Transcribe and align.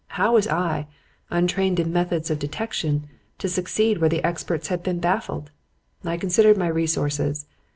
How 0.17 0.33
was 0.33 0.47
I, 0.47 0.87
untrained 1.29 1.79
in 1.79 1.93
methods 1.93 2.31
of 2.31 2.39
detection, 2.39 3.07
to 3.37 3.47
succeed 3.47 3.99
where 3.99 4.09
the 4.09 4.23
experts 4.23 4.69
had 4.69 4.81
been 4.81 4.97
baffled? 4.99 5.51
I 6.03 6.17
considered 6.17 6.57
my 6.57 6.69
resources. 6.69 7.45